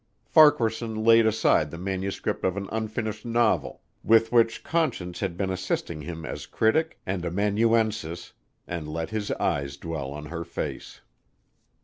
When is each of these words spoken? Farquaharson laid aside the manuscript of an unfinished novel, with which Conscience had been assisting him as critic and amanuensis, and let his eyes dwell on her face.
Farquaharson 0.25 0.95
laid 1.03 1.27
aside 1.27 1.69
the 1.69 1.77
manuscript 1.77 2.43
of 2.43 2.57
an 2.57 2.67
unfinished 2.71 3.23
novel, 3.23 3.81
with 4.03 4.31
which 4.31 4.63
Conscience 4.63 5.19
had 5.19 5.37
been 5.37 5.51
assisting 5.51 6.01
him 6.01 6.25
as 6.25 6.47
critic 6.47 6.97
and 7.05 7.23
amanuensis, 7.23 8.33
and 8.67 8.87
let 8.87 9.11
his 9.11 9.29
eyes 9.33 9.77
dwell 9.77 10.09
on 10.09 10.25
her 10.33 10.43
face. 10.43 11.01